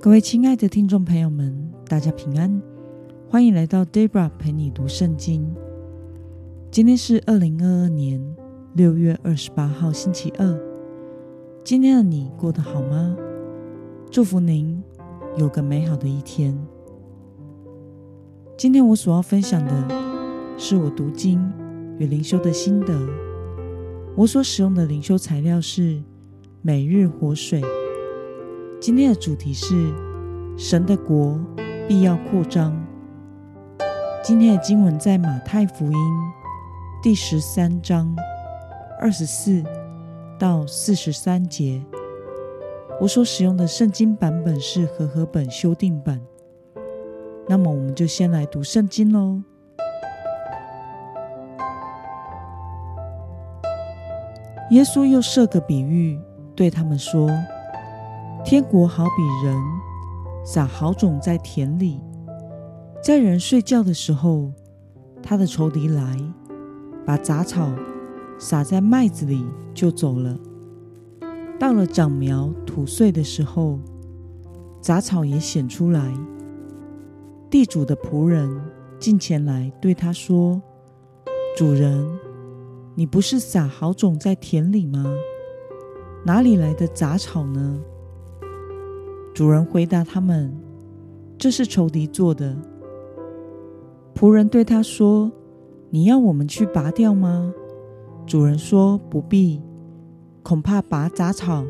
[0.00, 2.62] 各位亲爱的听众朋友们，大家平安，
[3.28, 5.52] 欢迎来到 Debra 陪你读圣经。
[6.70, 8.22] 今天是二零二二年
[8.74, 10.60] 六月二十八号，星期二。
[11.64, 13.16] 今天的你过得好吗？
[14.08, 14.80] 祝福您
[15.36, 16.56] 有个美好的一天。
[18.56, 21.44] 今天我所要分享的是我读经
[21.98, 22.94] 与灵修的心得。
[24.14, 26.00] 我所使用的灵修材料是
[26.62, 27.60] 每日活水。
[28.80, 29.92] 今天的主题是
[30.56, 31.36] 神的国
[31.88, 32.72] 必要扩张。
[34.22, 35.98] 今天的经文在马太福音
[37.02, 38.14] 第十三章
[39.00, 39.64] 二十四
[40.38, 41.82] 到四十三节。
[43.00, 46.20] 我所使用的圣经版本是和合本修订版。
[47.48, 49.42] 那么，我们就先来读圣经喽。
[54.70, 56.20] 耶稣又设个比喻，
[56.54, 57.28] 对他们说。
[58.44, 59.62] 天国好比人
[60.44, 62.00] 撒好种在田里，
[63.02, 64.50] 在人睡觉的时候，
[65.22, 66.16] 他的仇敌来，
[67.04, 67.70] 把杂草
[68.38, 69.44] 撒在麦子里，
[69.74, 70.38] 就走了。
[71.58, 73.78] 到了长苗吐穗的时候，
[74.80, 76.14] 杂草也显出来。
[77.50, 78.48] 地主的仆人
[78.98, 80.62] 进前来对他说
[81.54, 82.08] ：“主人，
[82.94, 85.04] 你不是撒好种在田里吗？
[86.24, 87.80] 哪里来的杂草呢？”
[89.38, 90.52] 主人回答他们
[91.38, 92.56] ：“这是仇敌做的。”
[94.12, 95.30] 仆人对他说
[95.90, 97.54] ：“你要我们去拔掉吗？”
[98.26, 99.62] 主人说：“不必，
[100.42, 101.64] 恐怕拔杂草，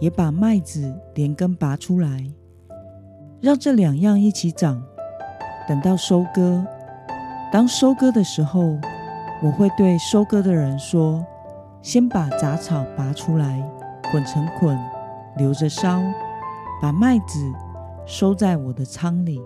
[0.00, 2.24] 也把麦子连根拔出来，
[3.38, 4.82] 让这两样一起长。
[5.68, 6.64] 等到收割，
[7.52, 8.78] 当收割的时候，
[9.42, 11.22] 我会对收割的人说：
[11.82, 13.62] 先把杂草拔出来，
[14.10, 14.74] 滚成捆，
[15.36, 16.00] 留着烧。”
[16.80, 17.52] 把麦子
[18.06, 19.40] 收在我的仓里。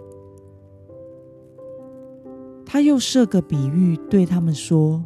[2.66, 5.02] 他又设个比喻，对他们说：“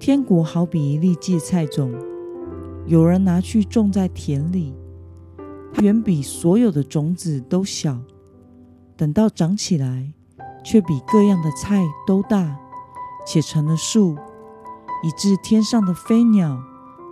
[0.00, 1.92] 天国好比一粒芥菜种，
[2.86, 4.74] 有人拿去种在田里，
[5.72, 7.98] 它远比所有的种子都小。
[8.96, 10.14] 等到长起来，
[10.64, 12.58] 却比各样的菜都大，
[13.26, 14.16] 且成了树，
[15.02, 16.58] 以致天上的飞鸟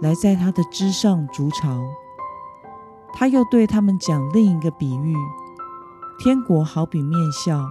[0.00, 1.83] 来在它的枝上筑巢。”
[3.12, 5.15] 他又对他们讲另一个比喻：
[6.19, 7.69] 天国好比面笑，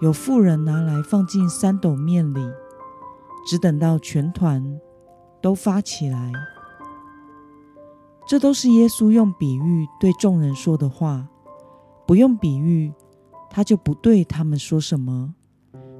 [0.00, 2.40] 有富人拿来放进三斗面里，
[3.46, 4.80] 只等到全团
[5.40, 6.32] 都发起来。
[8.26, 11.28] 这都是耶稣用比喻对众人说的话。
[12.06, 12.92] 不用比喻，
[13.50, 15.34] 他就不对他们说什么。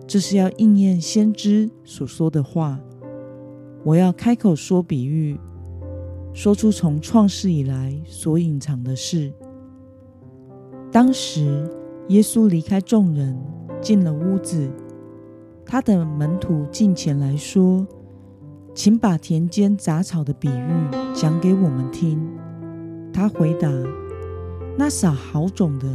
[0.07, 2.79] 这是要应验先知所说的话：
[3.85, 5.39] 我要开口说比喻。
[6.39, 9.33] 说出从创世以来所隐藏的事。
[10.93, 11.69] 当时，
[12.11, 13.37] 耶稣离开众人，
[13.81, 14.71] 进了屋子。
[15.67, 17.85] 他的门徒进前来说
[18.73, 22.25] ：“请把田间杂草的比喻讲给我们听。”
[23.13, 23.69] 他回答
[24.79, 25.89] ：“那撒好种的，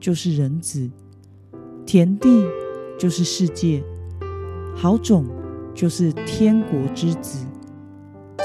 [0.00, 0.90] 就是人子；
[1.86, 2.44] 田地
[2.98, 3.80] 就是世界；
[4.74, 5.24] 好种
[5.72, 7.46] 就是天国之子。”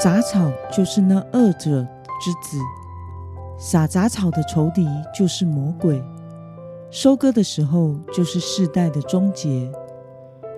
[0.02, 1.86] 杂草就是那恶者
[2.18, 2.58] 之子，
[3.58, 6.02] 撒杂草的仇敌就是魔鬼。
[6.90, 9.70] 收割的时候就是世代的终结，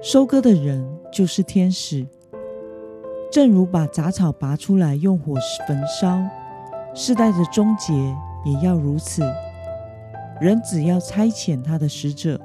[0.01, 2.07] 收割的人就是天使。
[3.33, 5.35] 正如把杂草拔出来用火
[5.67, 6.23] 焚烧，
[6.95, 7.93] 世代的终结
[8.45, 9.25] 也要如此。
[10.41, 12.41] 人只要差遣他的使者，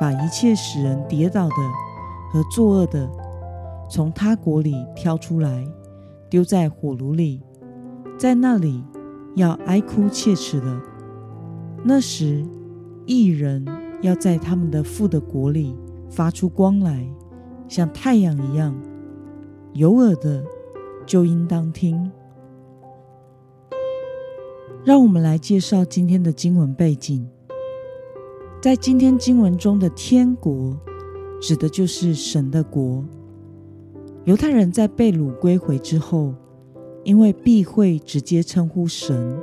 [0.00, 1.54] 把一切使人跌倒的
[2.32, 3.10] 和作恶的，
[3.88, 5.66] 从他国里挑出来。
[6.30, 7.42] 丢在火炉里，
[8.16, 8.82] 在那里
[9.34, 10.80] 要哀哭切齿的。
[11.84, 12.46] 那时，
[13.04, 13.66] 异人
[14.00, 15.76] 要在他们的父的国里
[16.08, 17.04] 发出光来，
[17.66, 18.74] 像太阳一样。
[19.72, 20.44] 有耳的
[21.04, 22.10] 就应当听。
[24.84, 27.28] 让我们来介绍今天的经文背景。
[28.62, 30.78] 在今天经文中的“天国”，
[31.40, 33.04] 指的就是神的国。
[34.24, 36.34] 犹太人在被掳归回之后，
[37.04, 39.40] 因为避讳直接称呼神，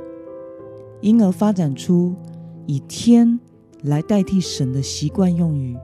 [1.00, 2.14] 因而发展出
[2.66, 3.40] 以“天”
[3.82, 5.76] 来代替神的习惯用语，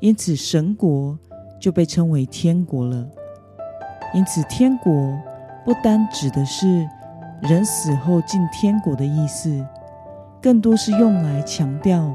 [0.00, 1.16] 因此神国
[1.60, 3.08] 就被称为天国了。
[4.12, 4.92] 因此，天国
[5.64, 6.86] 不单指的是
[7.40, 9.64] 人死后进天国的意思，
[10.42, 12.12] 更多是用来强调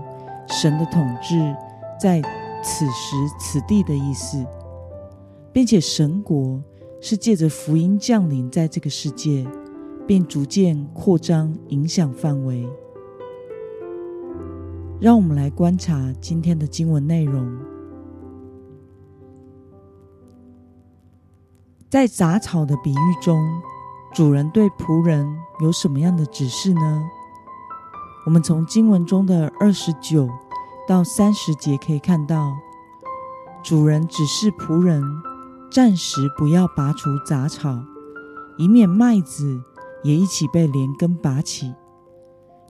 [0.47, 1.55] 神的统治
[1.99, 2.21] 在
[2.61, 4.45] 此时此地的意思。
[5.57, 6.63] 并且神国
[7.01, 9.43] 是借着福音降临在这个世界，
[10.05, 12.69] 并逐渐扩张影响范围。
[15.01, 17.57] 让我们来观察今天的经文内容。
[21.89, 23.43] 在杂草的比喻中，
[24.13, 25.27] 主人对仆人
[25.63, 27.03] 有什么样的指示呢？
[28.27, 30.29] 我们从经文中的二十九
[30.87, 32.55] 到三十节可以看到，
[33.63, 35.01] 主人指示仆人
[35.69, 37.83] 暂时不要拔除杂草，
[38.57, 39.61] 以免麦子
[40.03, 41.73] 也一起被连根拔起，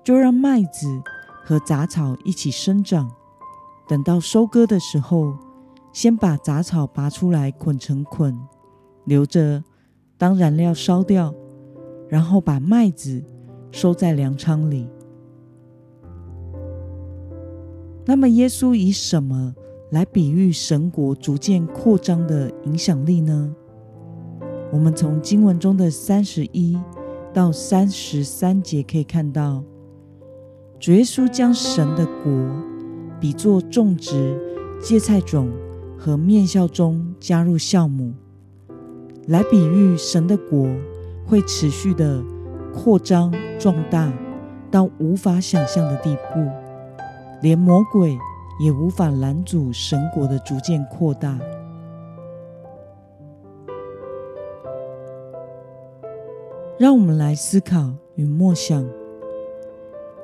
[0.04, 1.02] 就让麦子。
[1.46, 3.10] 和杂草一起生长，
[3.88, 5.34] 等到收割的时候，
[5.94, 8.38] 先把杂草拔出来捆成捆，
[9.06, 9.64] 留着
[10.18, 11.34] 当燃料烧掉，
[12.10, 13.24] 然后把麦子
[13.72, 14.90] 收在粮仓里。
[18.06, 19.56] 那么，耶稣以什么
[19.92, 23.56] 来比喻神国逐渐扩张的影响力呢？
[24.70, 26.78] 我们从经文中的三十一
[27.34, 29.64] 到三十三节可以看到。
[30.78, 32.32] 主耶稣将神的国
[33.20, 34.38] 比作种植
[34.82, 35.50] 芥菜种
[35.98, 38.14] 和面酵中加入酵母，
[39.28, 40.68] 来比喻神的国
[41.26, 42.22] 会持续的
[42.74, 44.12] 扩张壮大
[44.70, 46.46] 到无法想象的地步，
[47.42, 48.18] 连魔鬼
[48.60, 51.38] 也无法拦阻神国的逐渐扩大。
[56.80, 58.88] 让我们来思考与默想。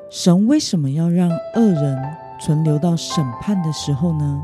[0.10, 2.00] 神为什么要让恶人
[2.40, 4.44] 存留到审判的时候呢？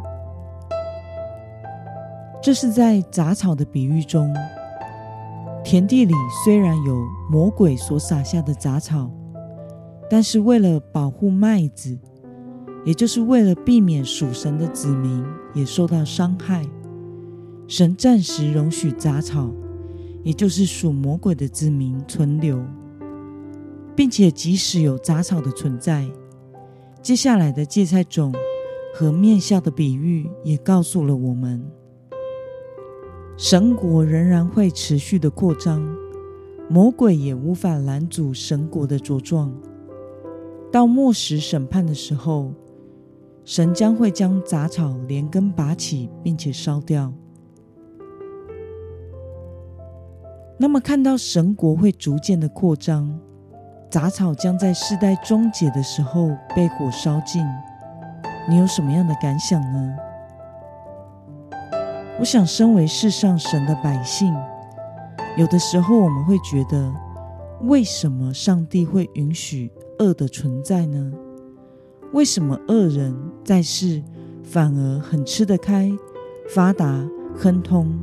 [2.41, 4.33] 这是在杂草的比喻中，
[5.63, 6.13] 田地里
[6.43, 6.95] 虽然有
[7.29, 9.11] 魔鬼所撒下的杂草，
[10.09, 11.99] 但是为了保护麦子，
[12.85, 15.23] 也就是为了避免属神的子民
[15.53, 16.65] 也受到伤害，
[17.67, 19.51] 神暂时容许杂草，
[20.23, 22.63] 也就是属魔鬼的子民存留。
[23.95, 26.09] 并且，即使有杂草的存在，
[27.01, 28.33] 接下来的芥菜种
[28.95, 31.61] 和面笑的比喻也告诉了我们，
[33.35, 35.85] 神国仍然会持续的扩张，
[36.69, 39.53] 魔鬼也无法拦阻神国的茁壮。
[40.71, 42.53] 到末时审判的时候，
[43.51, 47.11] 神将会将杂草连根拔起，并且烧掉。
[50.59, 53.19] 那么，看到神国会逐渐的扩张。
[53.89, 57.43] 杂草将在世代终结的时候被火烧尽，
[58.47, 59.95] 你有什么样的感想呢？
[62.19, 64.31] 我想，身为世上神的百姓，
[65.35, 66.93] 有的时候我们会觉得，
[67.61, 71.11] 为什么上帝会允许恶的存在呢？
[72.13, 74.03] 为什么恶人在世
[74.43, 75.91] 反而很吃得开、
[76.49, 77.99] 发达、亨通，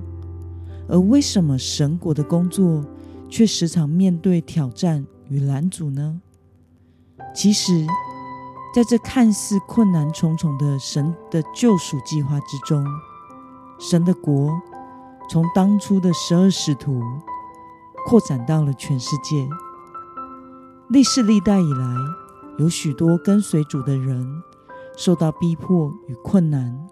[0.88, 2.84] 而为什么神国的工作
[3.28, 5.06] 却时常面对挑战？
[5.28, 6.20] 与拦阻呢？
[7.34, 7.84] 其实，
[8.72, 12.86] 在这看似困难重重的神的救赎计划之中，
[13.80, 14.52] 神的国
[15.28, 17.02] 从当初的十二使徒
[18.06, 19.48] 扩展到了全世界。
[20.90, 21.86] 历世历代以来，
[22.58, 24.26] 有许多跟随主的人
[24.96, 26.88] 受到逼迫与困难，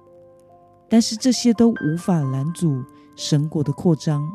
[0.90, 2.84] 但是这些都无法拦阻
[3.16, 4.28] 神国的扩张。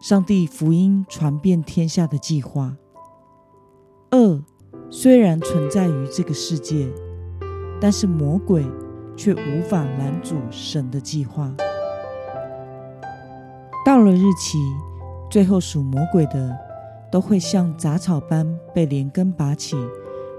[0.00, 2.76] 上帝福音传遍天下的计划，
[4.12, 4.42] 恶
[4.90, 6.88] 虽然存在于这个世界，
[7.80, 8.64] 但是魔鬼
[9.16, 11.50] 却无法拦阻神的计划。
[13.84, 14.58] 到了日期，
[15.30, 16.56] 最后属魔鬼的
[17.14, 18.44] 都会像杂草般
[18.74, 19.76] 被连根拔起，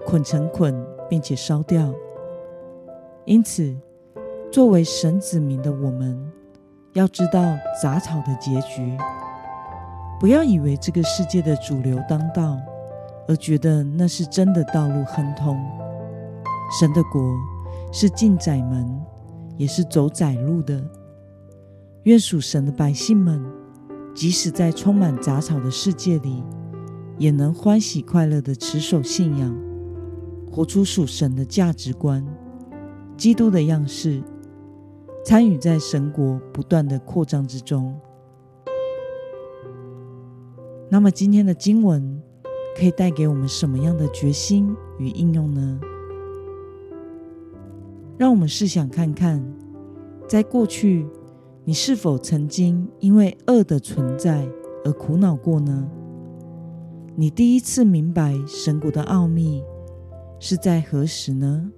[0.05, 0.75] 捆成捆，
[1.10, 1.89] 并且烧掉。
[3.24, 3.74] 因此，
[4.51, 6.29] 作为神子民的我们，
[6.91, 7.41] 要知道
[7.82, 8.98] 杂草的结局。
[10.20, 12.58] 不要以为这个世界的主流当道，
[13.25, 15.58] 而觉得那是真的道路亨通。
[16.77, 17.22] 神的国
[17.89, 19.01] 是进窄门，
[19.55, 20.84] 也是走窄路的。
[22.03, 23.41] 愿属神的百姓们，
[24.13, 26.44] 即使在充满杂草的世界里，
[27.17, 29.55] 也能欢喜快乐的持守信仰，
[30.51, 32.25] 活出属神的价值观、
[33.15, 34.22] 基督的样式，
[35.24, 37.98] 参与在神国不断的扩张之中。
[40.89, 42.22] 那么今天的经文
[42.77, 45.79] 可以带给我们什么样的决心与应用呢？
[48.17, 49.43] 让我们试想看看，
[50.27, 51.07] 在过去，
[51.63, 54.48] 你是否曾经因为恶的存在
[54.84, 55.89] 而苦恼过呢？
[57.17, 59.63] 你第一次明白神国的奥秘
[60.38, 61.72] 是在何时呢？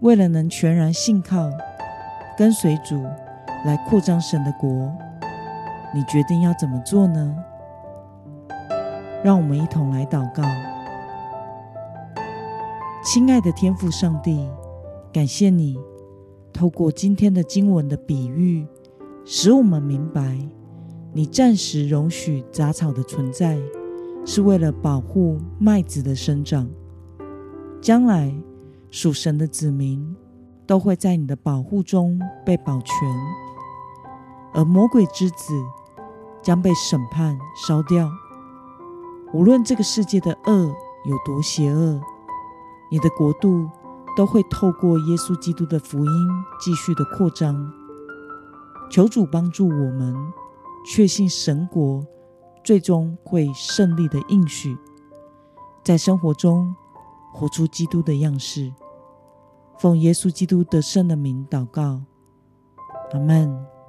[0.00, 1.48] 为了能全然信靠、
[2.36, 3.02] 跟随主
[3.64, 4.92] 来扩张神的国。
[5.94, 7.34] 你决定要怎么做呢？
[9.24, 10.42] 让我们一同来祷告。
[13.02, 14.46] 亲爱的天父上帝，
[15.10, 15.78] 感谢你
[16.52, 18.66] 透过今天的经文的比喻，
[19.24, 20.36] 使我们明白，
[21.12, 23.58] 你暂时容许杂草的存在，
[24.24, 26.68] 是为了保护麦子的生长。
[27.80, 28.34] 将来
[28.90, 30.16] 属神的子民
[30.66, 32.94] 都会在你的保护中被保全，
[34.52, 35.54] 而魔鬼之子
[36.42, 38.10] 将被审判烧掉。
[39.32, 40.74] 无论这个世界的恶
[41.06, 42.00] 有多邪恶。
[42.92, 43.70] 你的国度
[44.16, 46.28] 都会透过耶稣基督的福音
[46.60, 47.72] 继续的扩张。
[48.90, 50.16] 求主帮助我们
[50.84, 52.04] 确信神国
[52.64, 54.76] 最终会胜利的应许，
[55.84, 56.74] 在生活中
[57.32, 58.72] 活出基督的样式。
[59.78, 62.02] 奉耶稣基督得胜的名祷告，
[63.12, 63.79] 阿门。